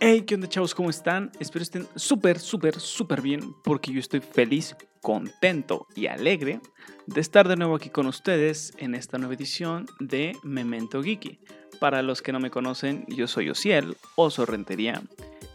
[0.00, 0.74] Hey, ¿qué onda chavos?
[0.74, 1.30] ¿Cómo están?
[1.38, 6.60] Espero estén súper, súper, súper bien porque yo estoy feliz, contento y alegre
[7.06, 11.38] de estar de nuevo aquí con ustedes en esta nueva edición de Memento Geeky.
[11.78, 15.00] Para los que no me conocen, yo soy Ociel, Oso Rentería.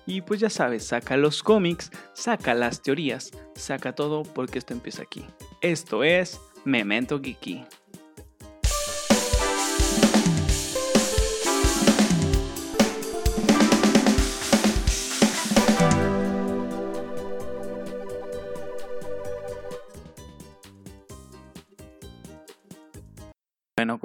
[0.06, 5.04] Y pues ya sabes, saca los cómics, saca las teorías, saca todo porque esto empieza
[5.04, 5.26] aquí.
[5.60, 7.66] Esto es Memento Geeky.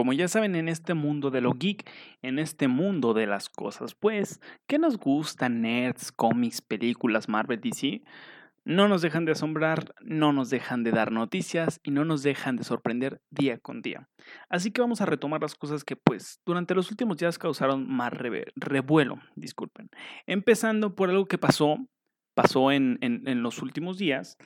[0.05, 1.91] Como ya saben, en este mundo de lo geek,
[2.21, 5.63] en este mundo de las cosas, pues, ¿qué nos gustan?
[5.63, 8.03] Nerds, cómics, películas, Marvel, DC.
[8.67, 12.57] No nos dejan de asombrar, no nos dejan de dar noticias y no nos dejan
[12.57, 14.11] de sorprender día con día.
[14.51, 18.13] Así que vamos a retomar las cosas que, pues, durante los últimos días causaron más
[18.57, 19.89] revuelo, disculpen.
[20.27, 21.79] Empezando por algo que pasó,
[22.35, 22.99] pasó en,
[23.43, 24.37] los últimos días,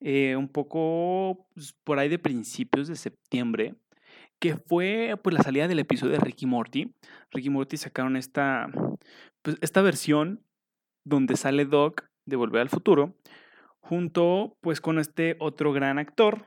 [0.00, 3.76] eh, un poco pues, por ahí de principios de septiembre
[4.38, 6.92] que fue pues la salida del episodio de Ricky Morty.
[7.30, 8.68] Ricky Morty sacaron esta,
[9.42, 10.42] pues, esta versión
[11.04, 13.14] donde sale Doc de Volver al Futuro,
[13.80, 16.44] junto pues con este otro gran actor,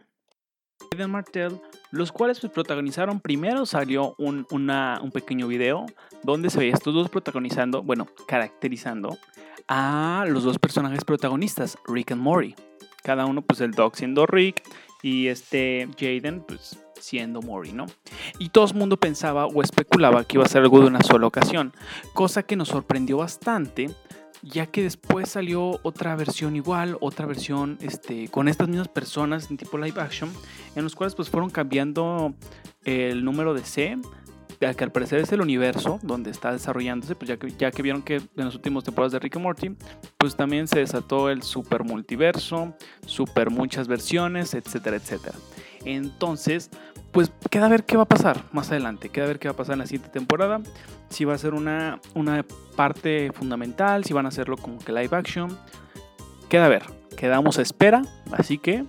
[0.92, 1.60] Eden Martell,
[1.92, 5.86] los cuales pues, protagonizaron, primero salió un, un pequeño video
[6.24, 9.18] donde se veía estos dos protagonizando, bueno, caracterizando
[9.68, 12.56] a los dos personajes protagonistas, Rick and Morty.
[13.04, 14.64] Cada uno, pues el Doc siendo Rick
[15.02, 17.86] y este Jaden, pues siendo Mori, ¿no?
[18.40, 21.28] Y todo el mundo pensaba o especulaba que iba a ser algo de una sola
[21.28, 21.74] ocasión,
[22.14, 23.90] cosa que nos sorprendió bastante,
[24.42, 29.58] ya que después salió otra versión igual, otra versión este, con estas mismas personas en
[29.58, 30.32] tipo live action,
[30.76, 32.34] en los cuales pues fueron cambiando
[32.86, 33.98] el número de C,
[34.60, 38.02] que al parecer es el universo donde está desarrollándose, pues ya que, ya que vieron
[38.02, 39.76] que en las últimas temporadas de Rick and Morty,
[40.18, 42.74] pues también se desató el super multiverso,
[43.06, 45.38] super muchas versiones, etcétera, etcétera.
[45.86, 46.70] Entonces,
[47.14, 49.54] pues queda a ver qué va a pasar más adelante, queda a ver qué va
[49.54, 50.60] a pasar en la siguiente temporada,
[51.10, 52.46] si va a ser una, una
[52.76, 55.58] parte fundamental, si van a hacerlo como que live action,
[56.50, 56.84] queda a ver,
[57.16, 58.02] quedamos a espera,
[58.34, 58.84] así que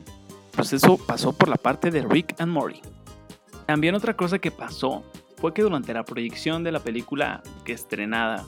[0.50, 2.82] pues eso pasó por la parte de Rick and Morty.
[3.66, 5.04] También otra cosa que pasó
[5.40, 8.44] fue que durante la proyección de la película que estrenada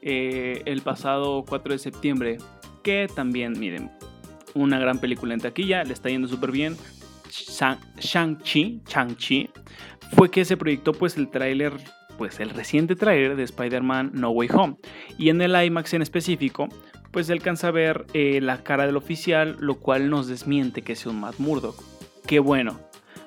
[0.00, 2.38] eh, el pasado 4 de septiembre,
[2.82, 3.90] que también, miren,
[4.54, 6.76] una gran película en taquilla, le está yendo súper bien,
[7.30, 9.50] Shang-Chi, Shang-Chi,
[10.16, 11.72] fue que se proyectó pues el tráiler,
[12.18, 14.76] pues el reciente tráiler de Spider-Man No Way Home.
[15.16, 16.68] Y en el IMAX en específico,
[17.12, 20.96] pues se alcanza a ver eh, la cara del oficial, lo cual nos desmiente que
[20.96, 21.82] sea un Matt Murdock.
[22.26, 22.80] Qué bueno,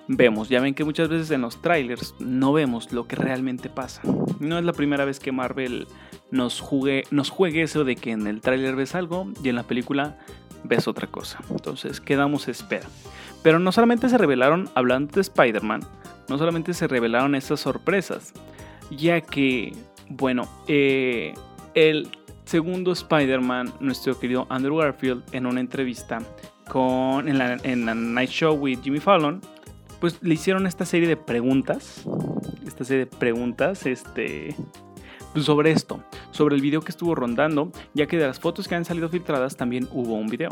[0.08, 0.50] vemos.
[0.50, 4.02] Ya ven que muchas veces en los trailers no vemos lo que realmente pasa.
[4.40, 5.88] No es la primera vez que Marvel
[6.32, 9.64] nos, jugue, nos juegue eso de que en el tráiler ves algo y en la
[9.64, 10.18] película
[10.64, 11.40] ves otra cosa.
[11.50, 12.88] Entonces quedamos espera.
[13.44, 15.82] Pero no solamente se revelaron, hablando de Spider-Man,
[16.28, 18.34] no solamente se revelaron estas sorpresas,
[18.90, 19.74] ya que,
[20.10, 21.34] bueno, eh,
[21.76, 22.10] el
[22.46, 26.20] segundo Spider-Man, nuestro querido Andrew Garfield, en una entrevista
[26.70, 29.42] con, en, la, Night Show with Jimmy Fallon,
[30.06, 32.04] pues le hicieron esta serie de preguntas,
[32.68, 34.56] esta serie de preguntas, este,
[35.34, 36.00] pues sobre esto,
[36.30, 39.58] sobre el video que estuvo rondando, ya que de las fotos que han salido filtradas
[39.58, 40.52] también hubo un video.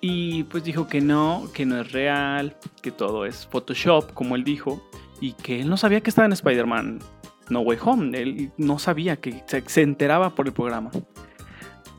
[0.00, 4.44] Y pues dijo que no, que no es real, que todo es Photoshop, como él
[4.44, 4.88] dijo,
[5.20, 7.00] y que él no sabía que estaba en Spider-Man
[7.48, 8.16] No Way Home.
[8.16, 10.92] Él no sabía que se enteraba por el programa.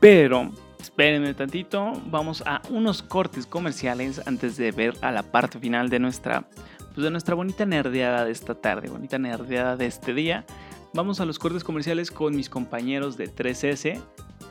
[0.00, 0.50] Pero,
[0.82, 6.00] espérenme tantito, vamos a unos cortes comerciales antes de ver a la parte final de
[6.00, 6.48] nuestra,
[6.94, 10.44] pues de nuestra bonita nerdeada de esta tarde, bonita nerdeada de este día.
[10.92, 14.00] Vamos a los cortes comerciales con mis compañeros de 3S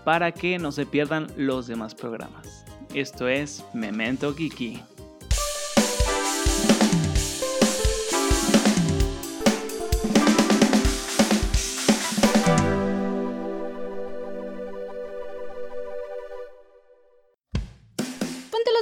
[0.03, 2.65] para que no se pierdan los demás programas.
[2.93, 4.81] Esto es Memento Kiki.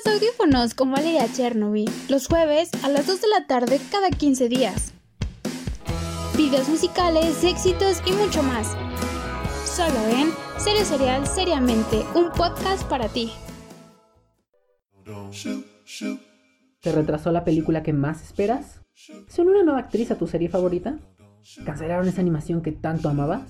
[0.06, 4.50] Los audífonos con Valeria Chernobyl los jueves a las 2 de la tarde cada 15
[4.50, 4.94] días.
[6.38, 8.76] Videos musicales, éxitos y mucho más.
[9.66, 13.32] Solo en Serio Serial Seriamente, un podcast para ti.
[16.82, 18.82] ¿Te retrasó la película que más esperas?
[18.94, 21.00] ¿Se una nueva actriz a tu serie favorita?
[21.66, 23.42] ¿Cancelaron esa animación que tanto amabas?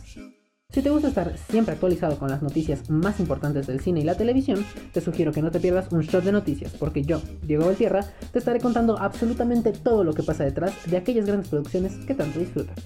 [0.72, 4.14] Si te gusta estar siempre actualizado con las noticias más importantes del cine y la
[4.14, 4.64] televisión,
[4.94, 8.38] te sugiero que no te pierdas un shot de noticias, porque yo, Diego Valtierra, te
[8.38, 12.78] estaré contando absolutamente todo lo que pasa detrás de aquellas grandes producciones que tanto disfrutas.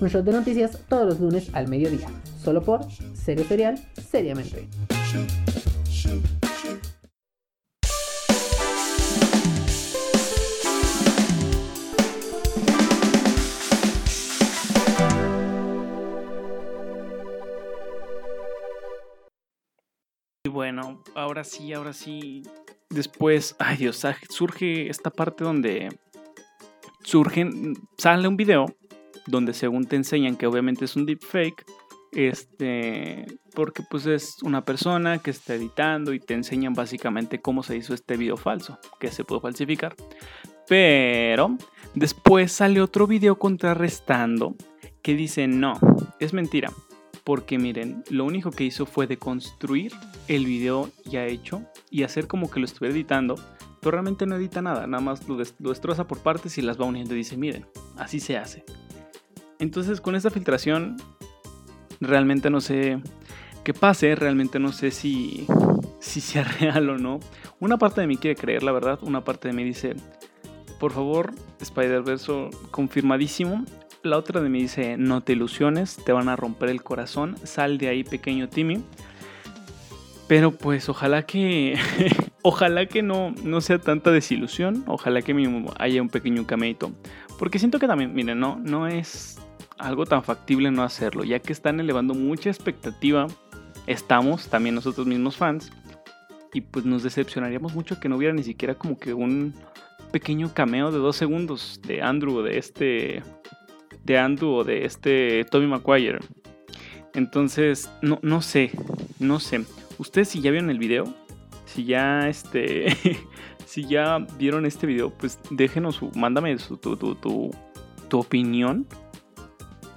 [0.00, 2.08] Un shot de noticias todos los lunes al mediodía,
[2.42, 3.78] solo por Serio Serial,
[4.10, 4.66] seriamente.
[21.18, 22.42] Ahora sí, ahora sí.
[22.90, 25.88] Después, ay Dios, surge esta parte donde
[27.02, 28.74] surgen, sale un video
[29.26, 31.64] donde según te enseñan que obviamente es un deepfake,
[32.12, 37.76] este, porque pues es una persona que está editando y te enseñan básicamente cómo se
[37.76, 39.94] hizo este video falso, que se pudo falsificar.
[40.66, 41.56] Pero
[41.94, 44.54] después sale otro video contrarrestando
[45.02, 45.74] que dice no,
[46.18, 46.70] es mentira.
[47.28, 49.92] Porque miren, lo único que hizo fue deconstruir
[50.28, 51.60] el video ya hecho
[51.90, 53.34] y hacer como que lo estuviera editando,
[53.82, 56.86] pero realmente no edita nada, nada más lo, lo destroza por partes y las va
[56.86, 57.66] uniendo y dice, miren,
[57.98, 58.64] así se hace.
[59.58, 60.96] Entonces con esta filtración
[62.00, 62.98] realmente no sé
[63.62, 65.46] qué pase, realmente no sé si,
[66.00, 67.20] si sea real o no.
[67.60, 69.96] Una parte de mí quiere creer, la verdad, una parte de mí dice,
[70.80, 73.66] por favor, Spider-Verse confirmadísimo,
[74.02, 77.78] la otra de mí dice, no te ilusiones, te van a romper el corazón, sal
[77.78, 78.82] de ahí pequeño Timmy.
[80.28, 81.78] Pero pues ojalá que,
[82.42, 86.92] ojalá que no, no sea tanta desilusión, ojalá que mínimo haya un pequeño cameito.
[87.38, 89.38] Porque siento que también, miren, no, no es
[89.78, 93.26] algo tan factible no hacerlo, ya que están elevando mucha expectativa,
[93.86, 95.70] estamos también nosotros mismos fans,
[96.52, 99.54] y pues nos decepcionaríamos mucho que no hubiera ni siquiera como que un
[100.10, 103.22] pequeño cameo de dos segundos de Andrew, de este
[104.08, 106.18] de Andrew o de este Tommy Maguire.
[107.14, 108.72] Entonces, no, no sé,
[109.18, 109.64] no sé.
[109.98, 111.14] Ustedes si ya vieron el video,
[111.66, 112.96] si ya este,
[113.66, 117.50] si ya vieron este video, pues déjenos mándame su, tu, tu, tu,
[118.08, 118.86] tu opinión.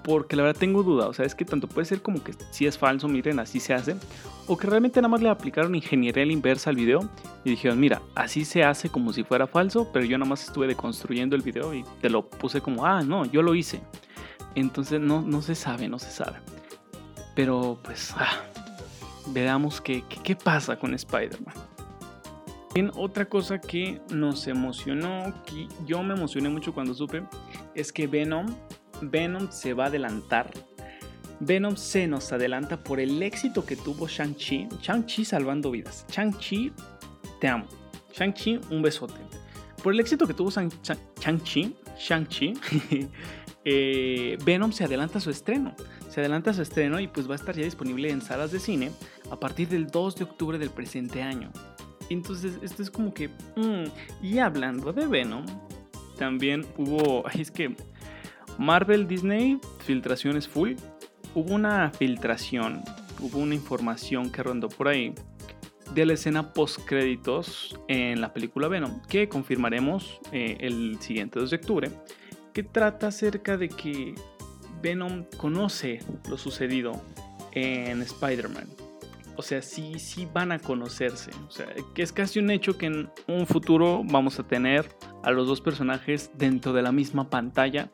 [0.03, 2.65] Porque la verdad tengo duda, o sea, es que tanto puede ser como que si
[2.65, 3.95] es falso, miren, así se hace,
[4.47, 7.07] o que realmente nada más le aplicaron ingeniería inversa al video
[7.43, 10.67] y dijeron, mira, así se hace como si fuera falso, pero yo nada más estuve
[10.67, 13.81] deconstruyendo el video y te lo puse como, ah, no, yo lo hice.
[14.55, 16.37] Entonces no, no se sabe, no se sabe.
[17.35, 18.43] Pero pues, ah,
[19.27, 21.55] veamos qué, qué, pasa con Spider-Man.
[22.95, 27.23] otra cosa que nos emocionó, que yo me emocioné mucho cuando supe,
[27.75, 28.47] es que Venom
[29.01, 30.51] Venom se va a adelantar.
[31.39, 34.67] Venom se nos adelanta por el éxito que tuvo Shang-Chi.
[34.81, 36.05] Shang-Chi salvando vidas.
[36.09, 36.71] Shang-Chi,
[37.39, 37.65] te amo.
[38.13, 39.19] Shang-Chi, un besote.
[39.83, 42.53] Por el éxito que tuvo Shang-Chi, Shang-Chi,
[43.65, 45.75] eh, Venom se adelanta a su estreno.
[46.09, 48.59] Se adelanta a su estreno y pues va a estar ya disponible en salas de
[48.59, 48.91] cine
[49.31, 51.51] a partir del 2 de octubre del presente año.
[52.09, 53.29] Entonces, esto es como que...
[53.55, 53.85] Mm,
[54.21, 55.45] y hablando de Venom,
[56.17, 57.23] también hubo...
[57.33, 57.75] Es que
[58.61, 60.73] Marvel Disney, filtraciones full.
[61.33, 62.83] Hubo una filtración,
[63.19, 65.15] hubo una información que rondó por ahí
[65.95, 71.49] de la escena post créditos en la película Venom, que confirmaremos eh, el siguiente 2
[71.49, 71.91] de octubre,
[72.53, 74.13] que trata acerca de que
[74.79, 75.97] Venom conoce
[76.29, 77.01] lo sucedido
[77.53, 78.67] en Spider-Man.
[79.37, 81.31] O sea, sí, sí van a conocerse.
[81.47, 81.65] O sea,
[81.95, 84.87] que es casi un hecho que en un futuro vamos a tener
[85.23, 87.89] a los dos personajes dentro de la misma pantalla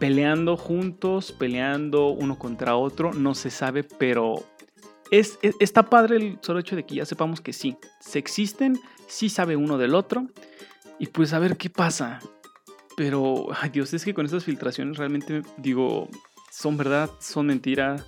[0.00, 4.42] peleando juntos, peleando uno contra otro, no se sabe, pero
[5.10, 9.28] es, está padre el solo hecho de que ya sepamos que sí, se existen, sí
[9.28, 10.26] sabe uno del otro,
[10.98, 12.18] y pues a ver qué pasa.
[12.96, 16.08] Pero, ay Dios, es que con estas filtraciones realmente digo,
[16.50, 18.04] son verdad, son mentira,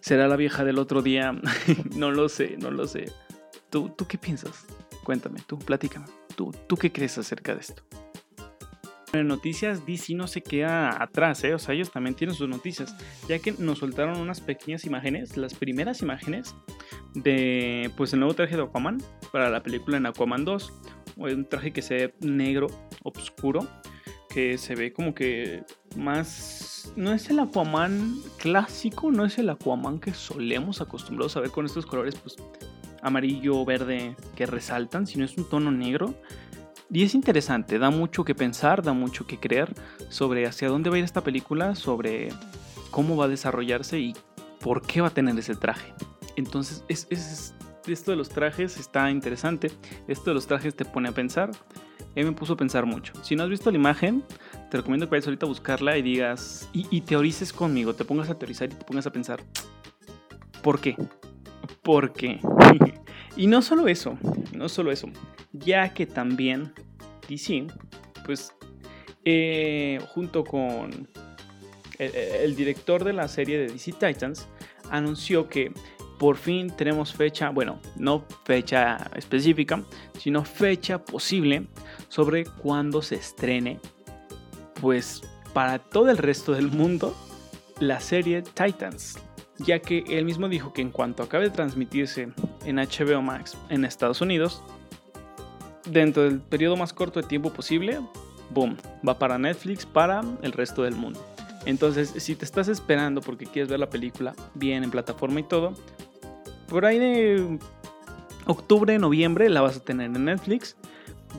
[0.00, 1.32] será la vieja del otro día,
[1.96, 3.10] no lo sé, no lo sé.
[3.70, 4.66] ¿Tú, ¿Tú qué piensas?
[5.04, 6.06] Cuéntame, tú, platícame.
[6.36, 7.82] ¿Tú, ¿Tú qué crees acerca de esto?
[9.12, 11.52] En noticias DC no se queda atrás, ¿eh?
[11.52, 12.94] o sea, ellos también tienen sus noticias,
[13.28, 16.54] ya que nos soltaron unas pequeñas imágenes, las primeras imágenes
[17.14, 18.98] de pues el nuevo traje de Aquaman
[19.32, 20.72] para la película en Aquaman 2,
[21.16, 22.68] un traje que se ve negro,
[23.02, 23.66] oscuro,
[24.32, 25.64] que se ve como que
[25.96, 31.50] más no es el Aquaman clásico, no es el Aquaman que solemos acostumbrados a ver
[31.50, 32.36] con estos colores pues
[33.02, 36.14] amarillo, verde que resaltan, sino es un tono negro
[36.92, 39.72] y es interesante, da mucho que pensar, da mucho que creer
[40.08, 42.30] sobre hacia dónde va a ir esta película, sobre
[42.90, 44.14] cómo va a desarrollarse y
[44.60, 45.92] por qué va a tener ese traje.
[46.36, 47.54] Entonces, es,
[47.86, 49.70] esto de los trajes está interesante.
[50.08, 51.50] Esto de los trajes te pone a pensar.
[52.14, 53.12] Me puso a pensar mucho.
[53.22, 54.24] Si no has visto la imagen,
[54.70, 58.28] te recomiendo que vayas ahorita a buscarla y digas, y, y, teorices conmigo, te pongas
[58.30, 59.40] a teorizar y te pongas a pensar,
[60.62, 60.96] ¿Por qué?
[61.82, 62.40] ¿Por qué?
[63.36, 64.18] y no solo eso,
[64.52, 65.08] no solo eso,
[65.52, 66.72] ya que también
[67.28, 67.66] DC,
[68.24, 68.52] pues,
[69.24, 71.08] eh, junto con
[71.98, 74.48] el, el director de la serie de DC Titans,
[74.90, 75.72] anunció que
[76.20, 79.82] por fin tenemos fecha, bueno, no fecha específica,
[80.18, 81.66] sino fecha posible
[82.08, 83.80] sobre cuándo se estrene,
[84.82, 85.22] pues
[85.54, 87.16] para todo el resto del mundo,
[87.78, 89.18] la serie Titans,
[89.58, 92.28] ya que él mismo dijo que en cuanto acabe de transmitirse
[92.66, 94.62] en HBO Max en Estados Unidos,
[95.90, 98.00] dentro del periodo más corto de tiempo posible,
[98.50, 101.24] boom, va para Netflix para el resto del mundo.
[101.66, 105.74] Entonces, si te estás esperando porque quieres ver la película bien en plataforma y todo,
[106.68, 107.58] por ahí de
[108.46, 110.76] octubre, noviembre la vas a tener en Netflix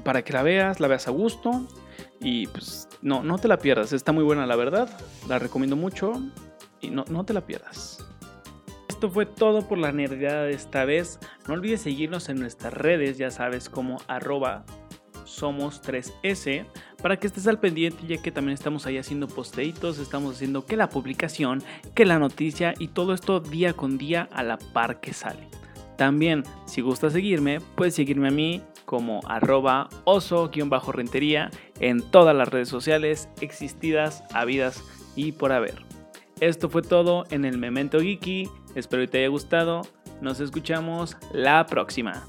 [0.03, 1.67] para que la veas, la veas a gusto
[2.20, 4.89] y pues no, no te la pierdas, está muy buena la verdad,
[5.27, 6.13] la recomiendo mucho
[6.79, 8.05] y no, no te la pierdas.
[9.01, 11.20] Esto fue todo por la nerdidad de esta vez.
[11.48, 13.98] No olvides seguirnos en nuestras redes, ya sabes, como
[15.25, 16.67] somos 3S
[17.01, 20.77] para que estés al pendiente ya que también estamos ahí haciendo posteitos, estamos haciendo que
[20.77, 21.63] la publicación,
[21.96, 25.48] que la noticia y todo esto día con día a la par que sale.
[25.98, 32.70] También, si gusta seguirme, puedes seguirme a mí como arroba oso-rentería en todas las redes
[32.70, 34.84] sociales existidas, habidas
[35.15, 35.89] y por haber.
[36.39, 39.81] Esto fue todo en el Memento Geeky, espero que te haya gustado,
[40.21, 42.23] nos escuchamos la próxima.